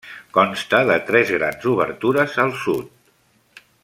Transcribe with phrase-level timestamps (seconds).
[0.35, 3.63] Consta de tres grans obertures al sud.